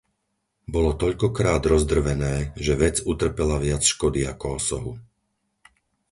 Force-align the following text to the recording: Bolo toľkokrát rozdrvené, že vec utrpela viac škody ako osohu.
Bolo 0.73 0.91
toľkokrát 1.01 1.61
rozdrvené, 1.73 2.33
že 2.65 2.73
vec 2.83 2.95
utrpela 3.11 3.57
viac 3.65 3.83
škody 3.93 4.21
ako 4.33 4.45
osohu. 4.59 4.93